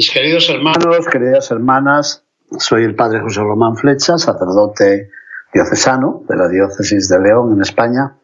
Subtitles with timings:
[0.00, 2.24] Mis queridos hermanos, queridas hermanas,
[2.58, 5.10] soy el padre José Román Flecha, sacerdote
[5.52, 8.14] diocesano de la diócesis de León en España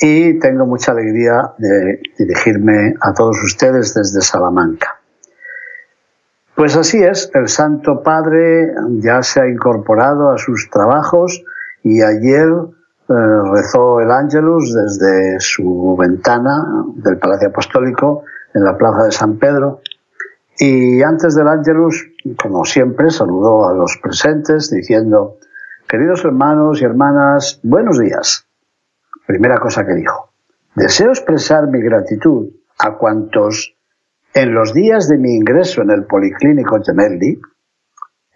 [0.00, 4.98] y tengo mucha alegría de dirigirme a todos ustedes desde Salamanca.
[6.56, 11.40] Pues así es, el Santo Padre ya se ha incorporado a sus trabajos
[11.84, 12.48] y ayer
[13.08, 13.14] eh,
[13.52, 16.64] rezó el Ángelus desde su ventana
[16.96, 19.82] del Palacio Apostólico en la Plaza de San Pedro
[20.58, 22.06] y antes del Ángelus,
[22.40, 25.36] como siempre, saludó a los presentes diciendo,
[25.86, 28.46] queridos hermanos y hermanas, buenos días.
[29.26, 30.30] Primera cosa que dijo,
[30.74, 33.76] deseo expresar mi gratitud a cuantos
[34.32, 37.38] en los días de mi ingreso en el Policlínico Gemelli,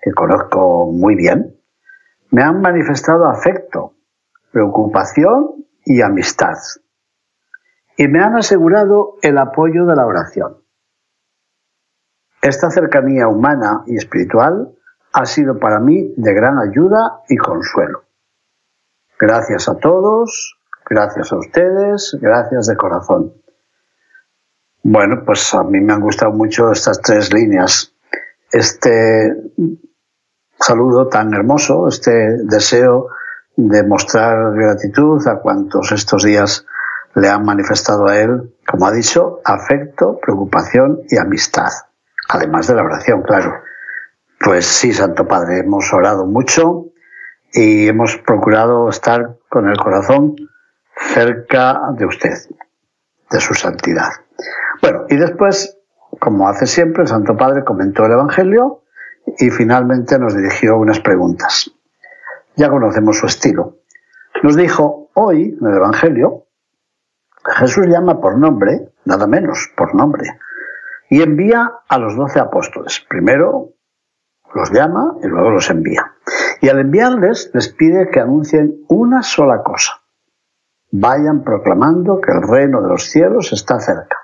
[0.03, 1.57] que conozco muy bien,
[2.31, 3.95] me han manifestado afecto,
[4.53, 6.57] preocupación y amistad.
[7.97, 10.60] Y me han asegurado el apoyo de la oración.
[12.43, 14.73] Esta cercanía humana y espiritual
[15.13, 18.05] ha sido para mí de gran ayuda y consuelo.
[19.19, 23.35] Gracias a todos, gracias a ustedes, gracias de corazón.
[24.83, 27.93] Bueno, pues a mí me han gustado mucho estas tres líneas.
[28.51, 29.35] Este
[30.59, 33.09] saludo tan hermoso, este deseo
[33.55, 36.65] de mostrar gratitud a cuantos estos días
[37.15, 41.90] le han manifestado a él, como ha dicho, afecto, preocupación y amistad
[42.33, 43.63] además de la oración, claro.
[44.39, 46.87] Pues sí, Santo Padre, hemos orado mucho
[47.53, 50.37] y hemos procurado estar con el corazón
[50.97, 52.35] cerca de usted,
[53.31, 54.11] de su santidad.
[54.81, 55.79] Bueno, y después,
[56.19, 58.85] como hace siempre, el Santo Padre comentó el Evangelio
[59.39, 61.71] y finalmente nos dirigió unas preguntas.
[62.57, 63.79] Ya conocemos su estilo.
[64.43, 66.47] Nos dijo, hoy, en el Evangelio,
[67.45, 70.39] Jesús llama por nombre, nada menos, por nombre,
[71.11, 73.05] y envía a los doce apóstoles.
[73.09, 73.75] Primero
[74.55, 76.15] los llama y luego los envía.
[76.61, 80.01] Y al enviarles les pide que anuncien una sola cosa.
[80.93, 84.19] Vayan proclamando que el reino de los cielos está cerca.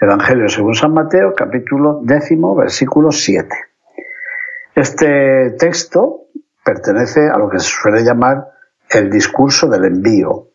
[0.00, 3.48] Evangelio según San Mateo, capítulo décimo, versículo 7.
[4.74, 6.28] Este texto
[6.64, 8.48] pertenece a lo que se suele llamar
[8.90, 10.48] el discurso del envío.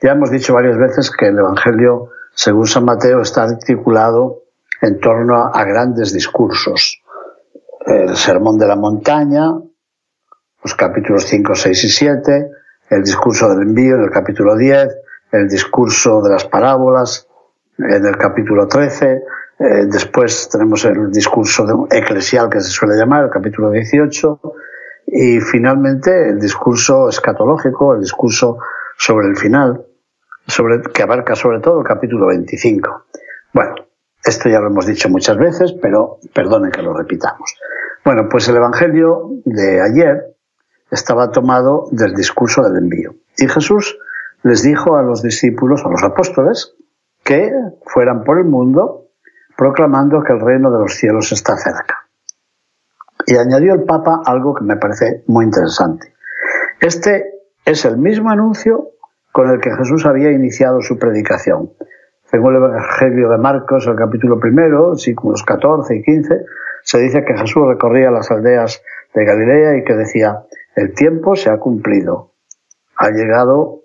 [0.00, 4.47] Ya hemos dicho varias veces que el Evangelio según San Mateo está articulado
[4.80, 7.02] en torno a grandes discursos.
[7.86, 9.52] El Sermón de la Montaña,
[10.62, 12.50] los capítulos 5, 6 y 7,
[12.90, 14.88] el discurso del envío en el capítulo 10,
[15.32, 17.26] el discurso de las parábolas
[17.78, 19.22] en el capítulo 13,
[19.60, 24.40] eh, después tenemos el discurso eclesial que se suele llamar, el capítulo 18,
[25.06, 28.58] y finalmente el discurso escatológico, el discurso
[28.96, 29.84] sobre el final,
[30.46, 33.06] sobre, que abarca sobre todo el capítulo 25.
[33.52, 33.74] Bueno,
[34.24, 37.54] esto ya lo hemos dicho muchas veces, pero perdonen que lo repitamos.
[38.04, 40.36] Bueno, pues el Evangelio de ayer
[40.90, 43.14] estaba tomado del discurso del envío.
[43.36, 43.98] Y Jesús
[44.42, 46.74] les dijo a los discípulos, a los apóstoles,
[47.24, 47.52] que
[47.84, 49.08] fueran por el mundo
[49.56, 52.08] proclamando que el reino de los cielos está cerca.
[53.26, 56.14] Y añadió el Papa algo que me parece muy interesante.
[56.80, 57.26] Este
[57.64, 58.92] es el mismo anuncio
[59.32, 61.72] con el que Jesús había iniciado su predicación.
[62.30, 66.44] Según el Evangelio de Marcos, el capítulo primero, versículos 14 y 15,
[66.82, 68.82] se dice que Jesús recorría las aldeas
[69.14, 70.44] de Galilea y que decía,
[70.76, 72.34] el tiempo se ha cumplido,
[72.96, 73.84] ha llegado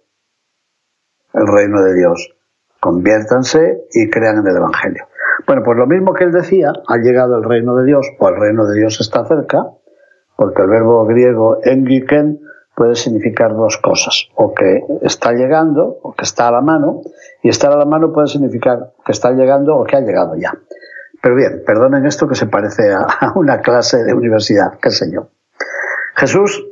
[1.33, 2.35] el reino de Dios,
[2.81, 5.07] conviértanse y crean en el Evangelio.
[5.47, 8.35] Bueno, pues lo mismo que él decía, ha llegado el reino de Dios o el
[8.35, 9.63] reino de Dios está cerca,
[10.35, 12.41] porque el verbo griego engiken
[12.75, 17.01] puede significar dos cosas, o que está llegando, o que está a la mano,
[17.41, 20.53] y estar a la mano puede significar que está llegando o que ha llegado ya.
[21.21, 25.29] Pero bien, perdonen esto que se parece a una clase de universidad, qué sé yo.
[26.15, 26.65] Jesús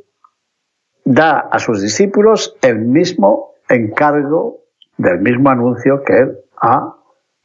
[1.05, 4.61] da a sus discípulos el mismo encargo
[4.97, 6.95] del mismo anuncio que él ha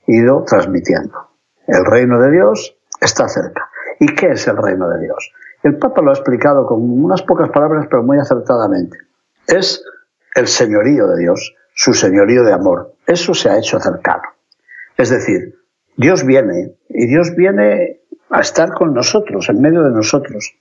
[0.06, 1.30] ido transmitiendo.
[1.66, 3.70] El reino de Dios está cerca.
[3.98, 5.32] ¿Y qué es el reino de Dios?
[5.66, 8.98] El Papa lo ha explicado con unas pocas palabras, pero muy acertadamente.
[9.48, 9.82] Es
[10.36, 12.94] el señorío de Dios, su señorío de amor.
[13.04, 14.22] Eso se ha hecho cercano.
[14.96, 15.56] Es decir,
[15.96, 20.54] Dios viene y Dios viene a estar con nosotros, en medio de nosotros.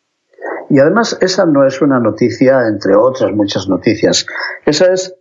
[0.72, 4.25] Y además esa no es una noticia entre otras muchas noticias.
[4.66, 5.13] Esa es,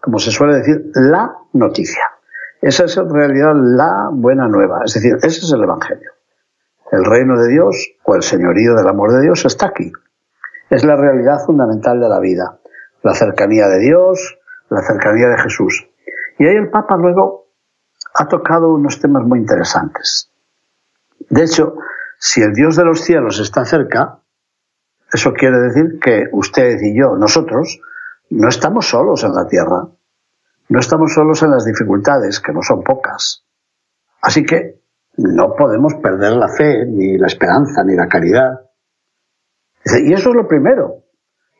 [0.00, 2.04] como se suele decir, la noticia.
[2.62, 4.80] Esa es en realidad la buena nueva.
[4.86, 6.09] Es decir, ese es el Evangelio.
[6.90, 9.92] El reino de Dios o el señorío del amor de Dios está aquí.
[10.70, 12.58] Es la realidad fundamental de la vida.
[13.02, 14.38] La cercanía de Dios,
[14.68, 15.88] la cercanía de Jesús.
[16.38, 17.46] Y ahí el Papa luego
[18.14, 20.30] ha tocado unos temas muy interesantes.
[21.28, 21.76] De hecho,
[22.18, 24.18] si el Dios de los cielos está cerca,
[25.12, 27.80] eso quiere decir que usted y yo, nosotros,
[28.30, 29.88] no estamos solos en la tierra,
[30.68, 33.44] no estamos solos en las dificultades, que no son pocas.
[34.20, 34.79] Así que
[35.20, 38.60] no podemos perder la fe, ni la esperanza, ni la caridad.
[39.84, 41.04] Y eso es lo primero.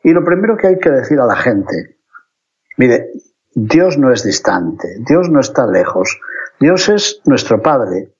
[0.03, 1.97] Y lo primero que hay que decir a la gente,
[2.77, 3.11] mire,
[3.53, 6.19] Dios no es distante, Dios no está lejos,
[6.59, 8.13] Dios es nuestro Padre.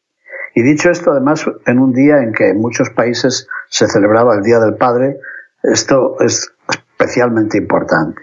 [0.53, 4.43] Y dicho esto, además, en un día en que en muchos países se celebraba el
[4.43, 5.17] Día del Padre,
[5.63, 8.21] esto es especialmente importante.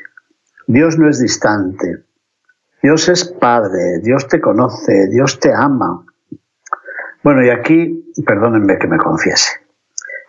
[0.66, 2.04] Dios no es distante,
[2.82, 6.04] Dios es Padre, Dios te conoce, Dios te ama.
[7.22, 9.60] Bueno, y aquí, perdónenme que me confiese.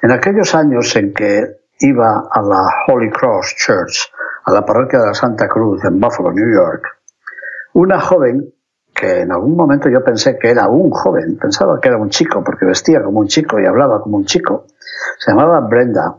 [0.02, 4.12] En aquellos años en que iba a la Holy Cross Church,
[4.46, 6.84] a la parroquia de la Santa Cruz en Buffalo, New York,
[7.74, 8.54] una joven
[8.94, 12.44] que en algún momento yo pensé que era un joven, pensaba que era un chico
[12.44, 14.66] porque vestía como un chico y hablaba como un chico,
[15.18, 16.18] se llamaba Brenda.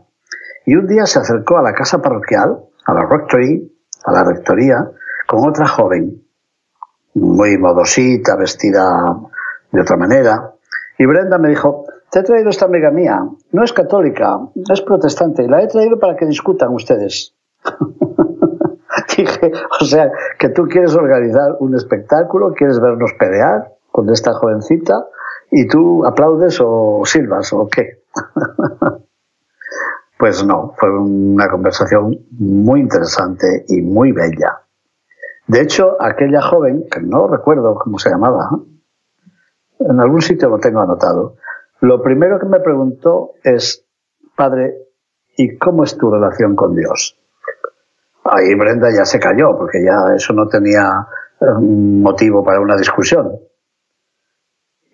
[0.65, 3.71] Y un día se acercó a la casa parroquial, a la rectory,
[4.05, 4.89] a la rectoría,
[5.27, 6.23] con otra joven,
[7.15, 9.17] muy modosita, vestida
[9.71, 10.50] de otra manera.
[11.01, 14.39] Y Brenda me dijo, te he traído esta amiga mía, no es católica,
[14.71, 17.33] es protestante, y la he traído para que discutan ustedes.
[19.17, 19.51] Dije,
[19.81, 25.07] o sea, que tú quieres organizar un espectáculo, quieres vernos pelear con esta jovencita
[25.49, 28.03] y tú aplaudes o silbas o qué.
[30.19, 34.61] pues no, fue una conversación muy interesante y muy bella.
[35.47, 38.51] De hecho, aquella joven, que no recuerdo cómo se llamaba,
[39.89, 41.35] en algún sitio lo tengo anotado,
[41.81, 43.85] lo primero que me preguntó es,
[44.35, 44.75] padre,
[45.35, 47.17] ¿y cómo es tu relación con Dios?
[48.23, 51.07] Ahí Brenda ya se cayó, porque ya eso no tenía
[51.39, 53.31] eh, motivo para una discusión.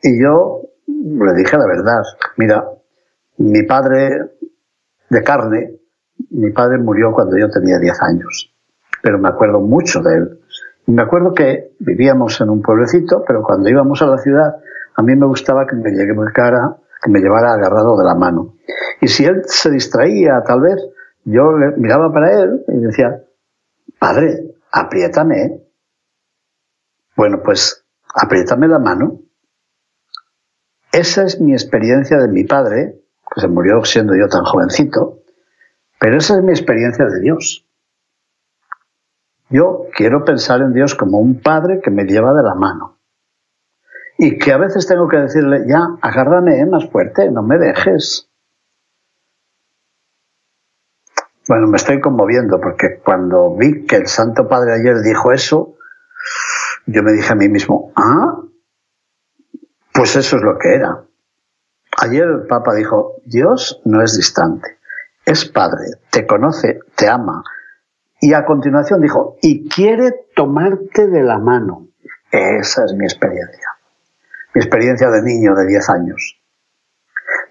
[0.01, 2.03] Y yo le dije la verdad,
[2.37, 2.65] mira,
[3.37, 4.31] mi padre
[5.09, 5.79] de carne,
[6.29, 8.53] mi padre murió cuando yo tenía 10 años,
[9.01, 10.39] pero me acuerdo mucho de él.
[10.87, 14.55] Me acuerdo que vivíamos en un pueblecito, pero cuando íbamos a la ciudad,
[14.95, 15.91] a mí me gustaba que me
[16.33, 18.55] cara, que me llevara agarrado de la mano.
[19.01, 20.81] Y si él se distraía, tal vez,
[21.25, 23.21] yo miraba para él y decía,
[23.99, 25.61] Padre, apriétame.
[27.17, 27.85] Bueno, pues
[28.15, 29.19] apriétame la mano.
[30.93, 33.01] Esa es mi experiencia de mi padre,
[33.35, 35.19] que se murió siendo yo tan jovencito,
[35.99, 37.66] pero esa es mi experiencia de Dios.
[39.49, 42.97] Yo quiero pensar en Dios como un padre que me lleva de la mano.
[44.17, 48.29] Y que a veces tengo que decirle, ya, agárrame más fuerte, no me dejes.
[51.47, 55.77] Bueno, me estoy conmoviendo porque cuando vi que el Santo Padre ayer dijo eso,
[56.87, 58.41] yo me dije a mí mismo, ah,
[59.93, 61.05] pues eso es lo que era.
[61.99, 64.77] Ayer el Papa dijo, Dios no es distante,
[65.25, 67.43] es Padre, te conoce, te ama.
[68.19, 71.87] Y a continuación dijo, y quiere tomarte de la mano.
[72.31, 73.69] Esa es mi experiencia,
[74.53, 76.37] mi experiencia de niño de 10 años.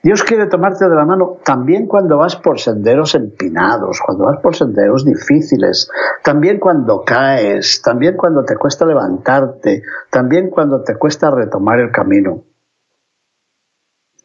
[0.03, 4.55] Dios quiere tomarte de la mano también cuando vas por senderos empinados, cuando vas por
[4.55, 5.91] senderos difíciles,
[6.23, 12.45] también cuando caes, también cuando te cuesta levantarte, también cuando te cuesta retomar el camino.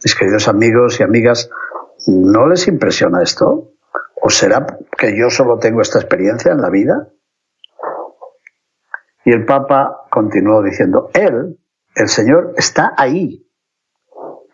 [0.04, 1.50] Mis queridos amigos y amigas,
[2.06, 3.71] ¿no les impresiona esto?
[4.22, 4.66] ¿O será
[4.98, 7.10] que yo solo tengo esta experiencia en la vida?
[9.26, 11.60] Y el Papa continuó diciendo, Él,
[11.96, 13.48] el Señor, está ahí,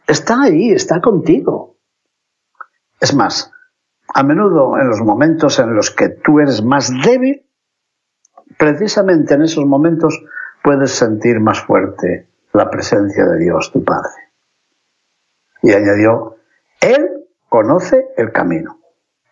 [0.08, 1.78] está ahí, está contigo.
[3.00, 3.52] Es más,
[4.14, 7.46] a menudo en los momentos en los que tú eres más débil,
[8.58, 10.20] precisamente en esos momentos
[10.64, 14.10] puedes sentir más fuerte la presencia de Dios, tu Padre.
[15.62, 16.38] Y añadió,
[16.82, 18.77] Él conoce el camino,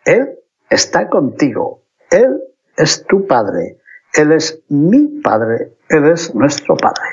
[0.06, 0.38] Él
[0.70, 2.40] está contigo, Él
[2.76, 3.78] es tu Padre,
[4.14, 7.04] Él es mi Padre, Él es nuestro Padre.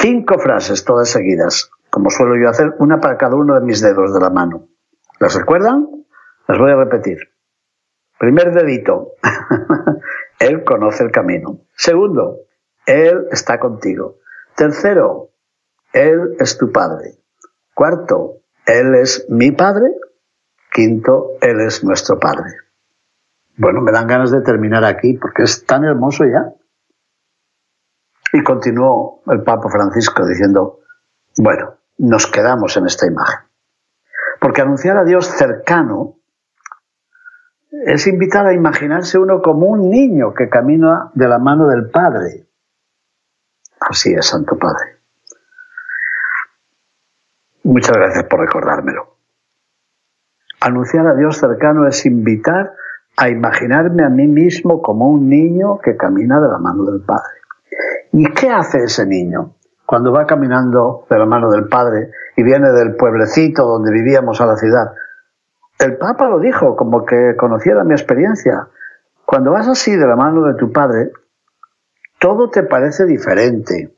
[0.00, 4.14] Cinco frases todas seguidas como suelo yo hacer, una para cada uno de mis dedos
[4.14, 4.68] de la mano.
[5.18, 5.88] ¿Las recuerdan?
[6.46, 7.18] Las voy a repetir.
[8.18, 9.14] Primer dedito,
[10.38, 11.60] Él conoce el camino.
[11.76, 12.38] Segundo,
[12.86, 14.18] Él está contigo.
[14.56, 15.30] Tercero,
[15.92, 17.18] Él es tu Padre.
[17.74, 19.92] Cuarto, Él es mi Padre.
[20.70, 22.50] Quinto, Él es nuestro Padre.
[23.56, 26.52] Bueno, me dan ganas de terminar aquí porque es tan hermoso ya.
[28.32, 30.80] Y continuó el Papa Francisco diciendo,
[31.36, 33.40] bueno, nos quedamos en esta imagen.
[34.40, 36.16] Porque anunciar a Dios cercano
[37.70, 42.46] es invitar a imaginarse uno como un niño que camina de la mano del Padre.
[43.80, 45.00] Así es, Santo Padre.
[47.64, 49.19] Muchas gracias por recordármelo.
[50.60, 52.74] Anunciar a Dios cercano es invitar
[53.16, 57.40] a imaginarme a mí mismo como un niño que camina de la mano del Padre.
[58.12, 59.54] ¿Y qué hace ese niño
[59.86, 64.46] cuando va caminando de la mano del Padre y viene del pueblecito donde vivíamos a
[64.46, 64.92] la ciudad?
[65.78, 68.68] El Papa lo dijo, como que conociera mi experiencia.
[69.24, 71.10] Cuando vas así de la mano de tu Padre,
[72.18, 73.96] todo te parece diferente.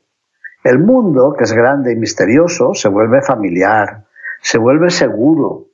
[0.63, 4.05] El mundo, que es grande y misterioso, se vuelve familiar,
[4.41, 5.72] se vuelve seguro.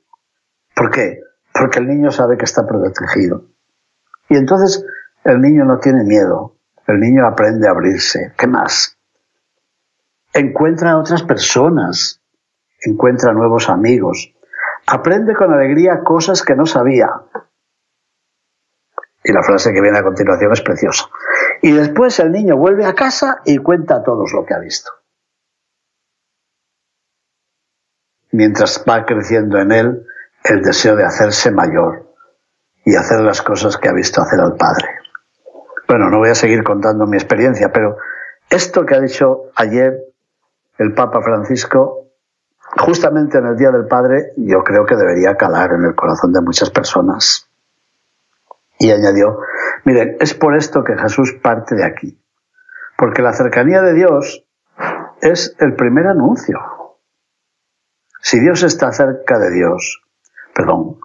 [0.80, 1.20] ¿Por qué?
[1.52, 3.44] Porque el niño sabe que está protegido.
[4.30, 4.82] Y entonces
[5.24, 6.56] el niño no tiene miedo,
[6.86, 8.32] el niño aprende a abrirse.
[8.38, 8.96] ¿Qué más?
[10.32, 12.22] Encuentra a otras personas,
[12.80, 14.34] encuentra nuevos amigos,
[14.86, 17.10] aprende con alegría cosas que no sabía.
[19.22, 21.10] Y la frase que viene a continuación es preciosa.
[21.60, 24.90] Y después el niño vuelve a casa y cuenta a todos lo que ha visto.
[28.30, 30.06] Mientras va creciendo en él
[30.44, 32.14] el deseo de hacerse mayor
[32.84, 34.88] y hacer las cosas que ha visto hacer al Padre.
[35.86, 37.96] Bueno, no voy a seguir contando mi experiencia, pero
[38.48, 40.04] esto que ha dicho ayer
[40.78, 42.06] el Papa Francisco,
[42.78, 46.40] justamente en el Día del Padre, yo creo que debería calar en el corazón de
[46.40, 47.48] muchas personas.
[48.78, 49.40] Y añadió,
[49.84, 52.18] miren, es por esto que Jesús parte de aquí,
[52.96, 54.46] porque la cercanía de Dios
[55.20, 56.58] es el primer anuncio.
[58.22, 60.02] Si Dios está cerca de Dios,
[60.54, 60.98] perdón,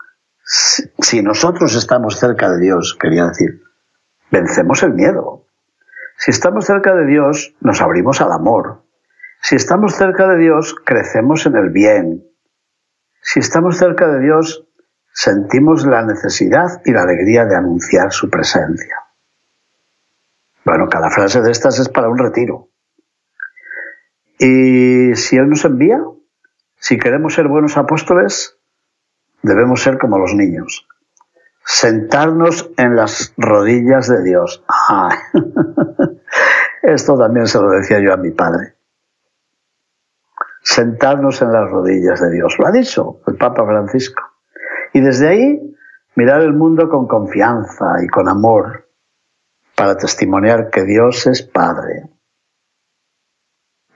[0.45, 3.63] si nosotros estamos cerca de Dios, quería decir,
[4.31, 5.45] vencemos el miedo.
[6.17, 8.83] Si estamos cerca de Dios, nos abrimos al amor.
[9.41, 12.23] Si estamos cerca de Dios, crecemos en el bien.
[13.21, 14.65] Si estamos cerca de Dios,
[15.11, 18.97] sentimos la necesidad y la alegría de anunciar su presencia.
[20.63, 22.69] Bueno, cada frase de estas es para un retiro.
[24.39, 25.99] Y si Él nos envía,
[26.77, 28.54] si queremos ser buenos apóstoles,
[29.45, 30.87] debemos ser como los niños.
[31.63, 34.63] Sentarnos en las rodillas de Dios.
[36.81, 38.75] Esto también se lo decía yo a mi padre.
[40.61, 42.57] Sentarnos en las rodillas de Dios.
[42.59, 44.23] Lo ha dicho el Papa Francisco.
[44.93, 45.75] Y desde ahí
[46.15, 48.89] mirar el mundo con confianza y con amor
[49.75, 52.09] para testimoniar que Dios es Padre,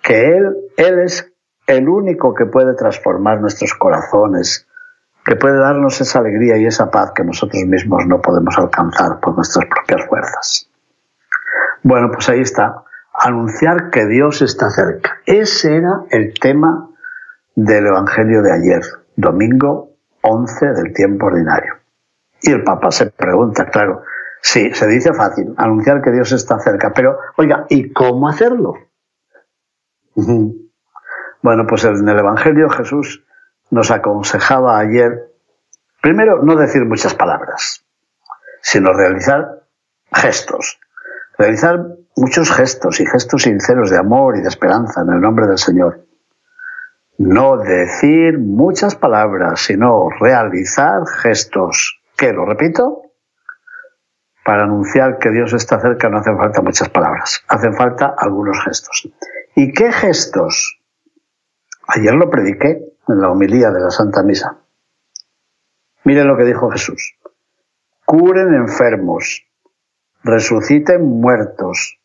[0.02, 1.32] que Él, Él es
[1.66, 4.69] el único que puede transformar nuestros corazones,
[5.30, 9.36] que puede darnos esa alegría y esa paz que nosotros mismos no podemos alcanzar por
[9.36, 10.72] nuestras propias fuerzas.
[11.84, 12.84] Bueno, pues ahí está,
[13.14, 15.20] anunciar que Dios está cerca.
[15.28, 16.90] Ese era el tema
[17.56, 18.82] del Evangelio de ayer,
[19.16, 19.92] domingo
[20.24, 21.76] 11 del tiempo ordinario.
[22.42, 24.02] Y el Papa se pregunta, claro,
[24.42, 28.74] sí, se dice fácil, anunciar que Dios está cerca, pero oiga, ¿y cómo hacerlo?
[30.16, 33.24] Bueno, pues en el Evangelio Jesús
[33.72, 35.32] nos aconsejaba ayer,
[36.02, 37.86] primero, no decir muchas palabras,
[38.62, 39.64] sino realizar
[40.12, 40.80] gestos,
[41.38, 41.86] realizar
[42.16, 46.06] muchos gestos y gestos sinceros de amor y de esperanza en el nombre del Señor.
[47.18, 52.00] No decir muchas palabras, sino realizar gestos.
[52.16, 52.32] ¿Qué?
[52.32, 53.04] ¿Lo repito?
[54.44, 59.10] Para anunciar que Dios está cerca no hacen falta muchas palabras, hacen falta algunos gestos.
[59.56, 60.80] ¿Y qué gestos?
[61.88, 64.58] Ayer lo prediqué en la homilía de la Santa Misa.
[66.04, 67.16] Miren lo que dijo Jesús.
[68.06, 69.46] Curen enfermos,
[70.24, 72.00] resuciten muertos,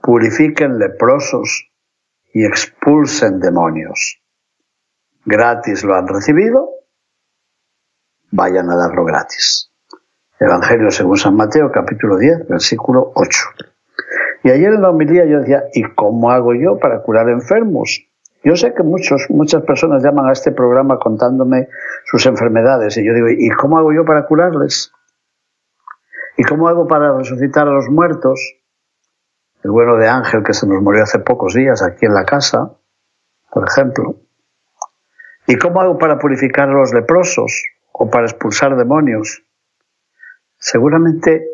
[0.00, 1.70] purifiquen leprosos
[2.32, 4.24] y expulsen demonios
[5.24, 6.70] gratis lo han recibido,
[8.30, 9.70] vayan a darlo gratis.
[10.38, 13.38] Evangelio según San Mateo, capítulo 10, versículo 8.
[14.42, 18.06] Y ayer en la homilía yo decía, ¿y cómo hago yo para curar enfermos?
[18.44, 21.68] Yo sé que muchos, muchas personas llaman a este programa contándome
[22.04, 24.92] sus enfermedades y yo digo, ¿y cómo hago yo para curarles?
[26.36, 28.38] ¿Y cómo hago para resucitar a los muertos?
[29.62, 32.76] El bueno de Ángel que se nos murió hace pocos días aquí en la casa,
[33.50, 34.16] por ejemplo.
[35.46, 39.42] ¿Y cómo hago para purificar a los leprosos o para expulsar demonios?
[40.58, 41.46] Seguramente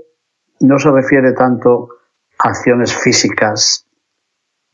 [0.59, 1.88] no se refiere tanto
[2.37, 3.87] a acciones físicas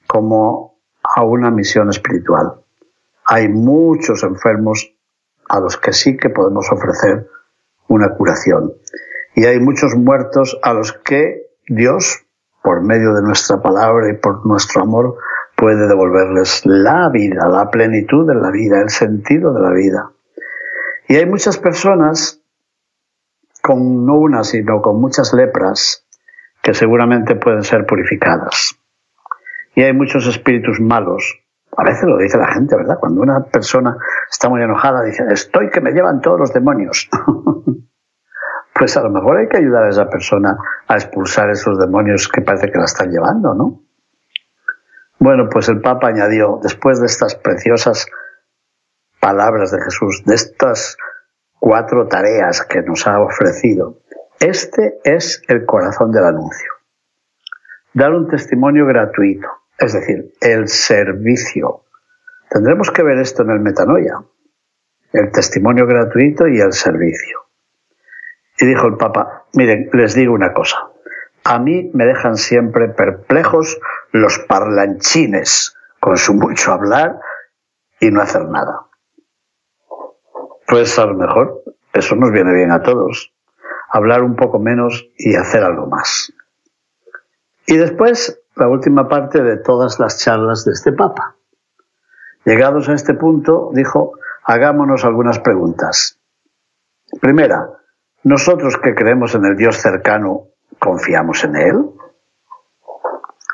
[0.07, 0.76] como
[1.17, 2.61] a una misión espiritual.
[3.25, 4.95] Hay muchos enfermos
[5.49, 7.27] a los que sí que podemos ofrecer
[7.89, 8.75] una curación.
[9.35, 12.27] Y hay muchos muertos a los que Dios,
[12.63, 15.17] por medio de nuestra palabra y por nuestro amor,
[15.57, 20.11] puede devolverles la vida, la plenitud de la vida, el sentido de la vida.
[21.09, 22.43] Y hay muchas personas
[23.63, 26.07] con no una, sino con muchas lepras
[26.63, 28.79] que seguramente pueden ser purificadas.
[29.77, 31.39] Y hay muchos espíritus malos.
[31.77, 32.99] A veces lo dice la gente, ¿verdad?
[32.99, 33.95] Cuando una persona
[34.31, 37.11] está muy enojada, dice, estoy que me llevan todos los demonios.
[38.75, 40.57] pues a lo mejor hay que ayudar a esa persona
[40.89, 43.83] a expulsar esos demonios que parece que la están llevando, ¿no?
[45.19, 48.07] Bueno, pues el Papa añadió, después de estas preciosas
[49.21, 50.97] palabras de Jesús, de estas
[51.59, 53.99] cuatro tareas que nos ha ofrecido,
[54.41, 56.73] este es el corazón del anuncio.
[57.93, 61.85] Dar un testimonio gratuito, es decir, el servicio.
[62.51, 64.23] Tendremos que ver esto en el metanoia,
[65.13, 67.41] el testimonio gratuito y el servicio.
[68.59, 70.91] Y dijo el Papa, miren, les digo una cosa,
[71.45, 73.79] a mí me dejan siempre perplejos
[74.13, 77.21] los parlanchines con su mucho hablar
[78.01, 78.87] y no hacer nada.
[80.67, 83.33] Pues a lo mejor eso nos viene bien a todos,
[83.89, 86.33] hablar un poco menos y hacer algo más.
[87.67, 91.37] Y después, la última parte de todas las charlas de este Papa.
[92.45, 94.13] Llegados a este punto, dijo,
[94.45, 96.19] hagámonos algunas preguntas.
[97.21, 97.69] Primera,
[98.25, 100.49] nosotros que creemos en el Dios cercano,
[100.79, 101.91] ¿confiamos en Él?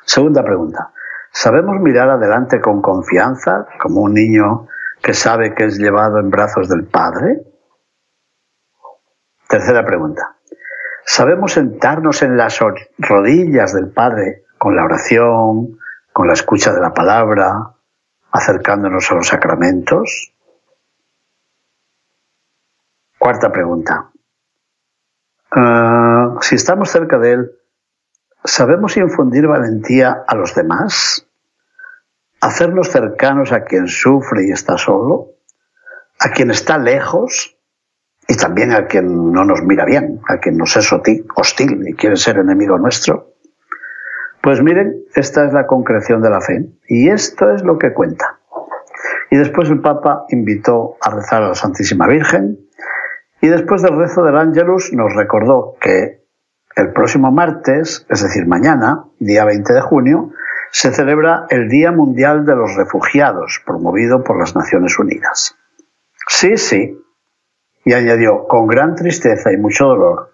[0.04, 0.92] Segunda pregunta,
[1.32, 4.68] ¿sabemos mirar adelante con confianza, como un niño
[5.02, 7.42] que sabe que es llevado en brazos del Padre?
[9.48, 10.36] Tercera pregunta,
[11.04, 12.60] ¿sabemos sentarnos en las
[12.98, 15.76] rodillas del Padre con la oración,
[16.12, 17.74] con la escucha de la palabra,
[18.30, 20.32] acercándonos a los sacramentos?
[23.18, 24.12] Cuarta pregunta.
[25.50, 27.52] Ah, si estamos cerca de Él,
[28.44, 31.26] ¿sabemos infundir valentía a los demás?
[32.40, 35.32] ¿Hacernos cercanos a quien sufre y está solo?
[36.20, 37.58] ¿A quien está lejos?
[38.28, 42.16] Y también a quien no nos mira bien, a quien nos es hostil y quiere
[42.16, 43.31] ser enemigo nuestro.
[44.42, 48.40] Pues miren, esta es la concreción de la fe y esto es lo que cuenta.
[49.30, 52.58] Y después el Papa invitó a rezar a la Santísima Virgen
[53.40, 56.22] y después del rezo del Ángelus nos recordó que
[56.74, 60.30] el próximo martes, es decir, mañana, día 20 de junio,
[60.72, 65.56] se celebra el Día Mundial de los Refugiados, promovido por las Naciones Unidas.
[66.28, 66.98] Sí, sí.
[67.84, 70.31] Y añadió, con gran tristeza y mucho dolor,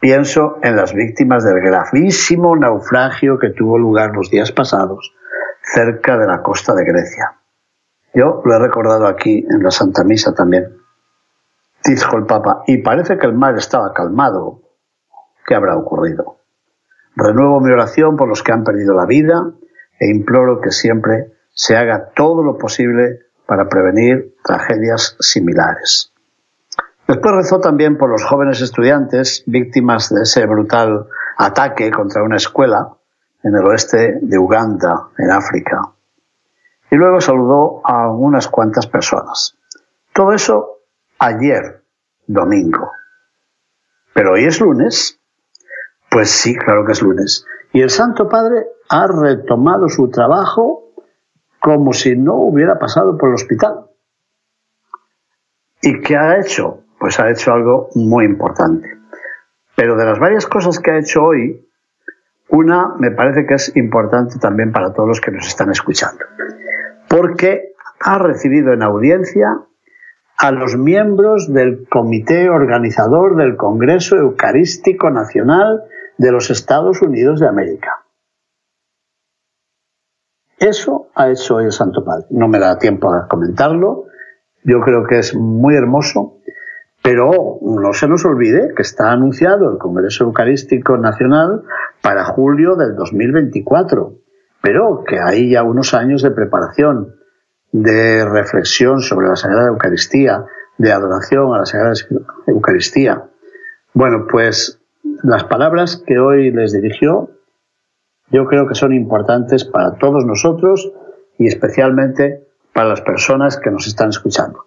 [0.00, 5.14] pienso en las víctimas del gravísimo naufragio que tuvo lugar los días pasados
[5.62, 7.36] cerca de la costa de Grecia.
[8.14, 10.76] Yo lo he recordado aquí en la Santa Misa también.
[11.84, 14.62] Dijo el Papa, y parece que el mar estaba calmado.
[15.46, 16.38] ¿Qué habrá ocurrido?
[17.14, 19.52] Renuevo mi oración por los que han perdido la vida
[19.98, 26.12] e imploro que siempre se haga todo lo posible para prevenir tragedias similares.
[27.08, 31.06] Después rezó también por los jóvenes estudiantes víctimas de ese brutal
[31.38, 32.96] ataque contra una escuela
[33.42, 35.80] en el oeste de Uganda, en África.
[36.90, 39.56] Y luego saludó a unas cuantas personas.
[40.12, 40.80] Todo eso
[41.18, 41.82] ayer,
[42.26, 42.90] domingo.
[44.12, 45.18] Pero hoy es lunes.
[46.10, 47.46] Pues sí, claro que es lunes.
[47.72, 50.92] Y el Santo Padre ha retomado su trabajo
[51.58, 53.86] como si no hubiera pasado por el hospital.
[55.80, 56.84] ¿Y qué ha hecho?
[56.98, 58.98] Pues ha hecho algo muy importante.
[59.76, 61.64] Pero de las varias cosas que ha hecho hoy,
[62.48, 66.24] una me parece que es importante también para todos los que nos están escuchando.
[67.08, 69.60] Porque ha recibido en audiencia
[70.38, 75.82] a los miembros del Comité Organizador del Congreso Eucarístico Nacional
[76.16, 78.04] de los Estados Unidos de América.
[80.58, 82.26] Eso ha hecho hoy el Santo Padre.
[82.30, 84.06] No me da tiempo a comentarlo.
[84.64, 86.37] Yo creo que es muy hermoso.
[87.08, 91.62] Pero no se nos olvide que está anunciado el Congreso Eucarístico Nacional
[92.02, 94.12] para julio del 2024.
[94.60, 97.14] Pero que hay ya unos años de preparación,
[97.72, 100.44] de reflexión sobre la Sagrada Eucaristía,
[100.76, 101.94] de adoración a la Sagrada
[102.46, 103.24] Eucaristía.
[103.94, 104.78] Bueno, pues
[105.22, 107.30] las palabras que hoy les dirigió
[108.30, 110.92] yo creo que son importantes para todos nosotros
[111.38, 114.66] y especialmente para las personas que nos están escuchando.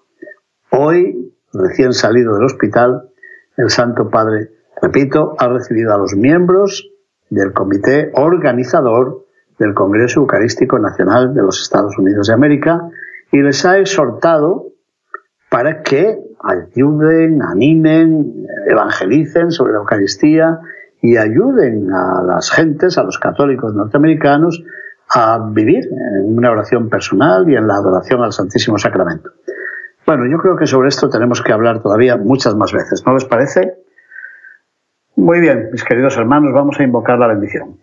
[0.72, 3.10] Hoy, recién salido del hospital,
[3.58, 4.50] el Santo Padre,
[4.82, 6.90] repito, ha recibido a los miembros
[7.30, 9.26] del comité organizador
[9.58, 12.90] del Congreso Eucarístico Nacional de los Estados Unidos de América
[13.32, 14.72] y les ha exhortado
[15.50, 20.60] para que ayuden, animen, evangelicen sobre la Eucaristía
[21.02, 24.64] y ayuden a las gentes, a los católicos norteamericanos,
[25.14, 29.32] a vivir en una oración personal y en la adoración al Santísimo Sacramento.
[30.12, 33.24] Bueno, yo creo que sobre esto tenemos que hablar todavía muchas más veces, ¿no les
[33.24, 33.76] parece?
[35.16, 37.78] Muy bien, mis queridos hermanos, vamos a invocar la bendición.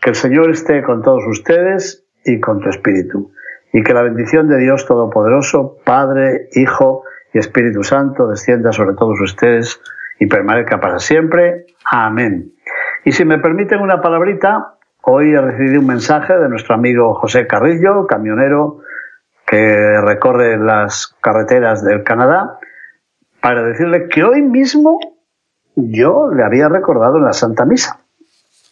[0.00, 3.32] Que el Señor esté con todos ustedes y con tu espíritu.
[3.72, 7.02] Y que la bendición de Dios Todopoderoso, Padre, Hijo
[7.34, 9.80] y Espíritu Santo descienda sobre todos ustedes
[10.20, 11.66] y permanezca para siempre.
[11.84, 12.52] Amén.
[13.04, 17.48] Y si me permiten una palabrita, hoy he recibido un mensaje de nuestro amigo José
[17.48, 18.82] Carrillo, camionero
[19.50, 22.60] que recorre las carreteras del Canadá,
[23.42, 25.00] para decirle que hoy mismo
[25.74, 27.98] yo le había recordado en la Santa Misa.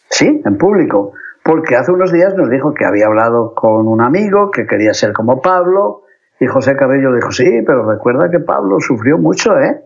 [0.09, 1.11] Sí, en público.
[1.43, 5.11] Porque hace unos días nos dijo que había hablado con un amigo que quería ser
[5.11, 6.03] como Pablo.
[6.39, 9.83] Y José Carrillo dijo, sí, pero recuerda que Pablo sufrió mucho, ¿eh?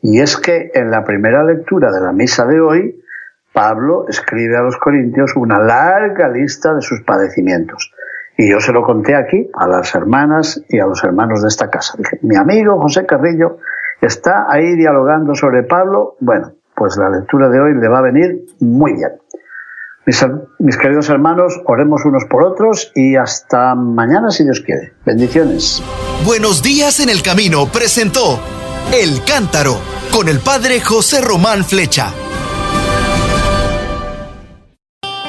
[0.00, 3.04] Y es que en la primera lectura de la misa de hoy,
[3.52, 7.92] Pablo escribe a los corintios una larga lista de sus padecimientos.
[8.40, 11.68] Y yo se lo conté aquí a las hermanas y a los hermanos de esta
[11.68, 11.92] casa.
[11.98, 13.58] Dije, mi amigo José Carrillo
[14.00, 16.16] está ahí dialogando sobre Pablo.
[16.20, 19.10] Bueno, pues la lectura de hoy le va a venir muy bien.
[20.06, 20.26] Mis,
[20.58, 24.94] mis, queridos hermanos, oremos unos por otros y hasta mañana si Dios quiere.
[25.04, 25.82] Bendiciones.
[26.24, 28.40] Buenos días en el camino presentó
[28.90, 29.74] El Cántaro
[30.10, 32.10] con el padre José Román Flecha.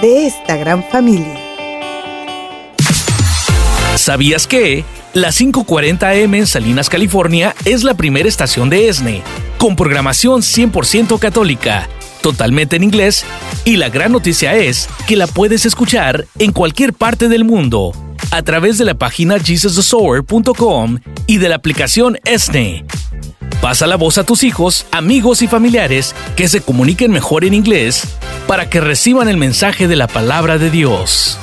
[0.00, 1.38] de esta gran familia.
[3.96, 4.84] ¿Sabías que?
[5.12, 9.22] La 540M en Salinas, California es la primera estación de ESNE,
[9.58, 11.88] con programación 100% católica,
[12.22, 13.24] totalmente en inglés,
[13.64, 17.92] y la gran noticia es que la puedes escuchar en cualquier parte del mundo,
[18.30, 22.84] a través de la página jesusthesower.com y de la aplicación ESNE.
[23.60, 28.06] Pasa la voz a tus hijos, amigos y familiares que se comuniquen mejor en inglés
[28.50, 31.38] para que reciban el mensaje de la palabra de Dios.